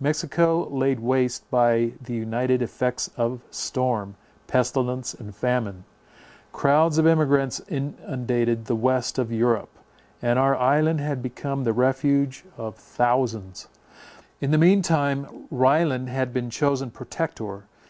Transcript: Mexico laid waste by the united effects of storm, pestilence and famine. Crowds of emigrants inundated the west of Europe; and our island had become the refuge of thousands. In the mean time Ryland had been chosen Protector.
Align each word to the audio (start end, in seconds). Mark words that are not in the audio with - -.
Mexico 0.00 0.66
laid 0.70 0.98
waste 0.98 1.44
by 1.50 1.92
the 2.00 2.14
united 2.14 2.62
effects 2.62 3.10
of 3.18 3.42
storm, 3.50 4.16
pestilence 4.46 5.12
and 5.12 5.36
famine. 5.36 5.84
Crowds 6.54 6.96
of 6.96 7.06
emigrants 7.06 7.60
inundated 7.68 8.64
the 8.64 8.74
west 8.74 9.18
of 9.18 9.30
Europe; 9.30 9.68
and 10.22 10.38
our 10.38 10.56
island 10.56 11.02
had 11.02 11.22
become 11.22 11.64
the 11.64 11.74
refuge 11.74 12.46
of 12.56 12.76
thousands. 12.76 13.68
In 14.40 14.52
the 14.52 14.56
mean 14.56 14.80
time 14.80 15.46
Ryland 15.50 16.08
had 16.08 16.32
been 16.32 16.48
chosen 16.48 16.90
Protector. 16.90 17.64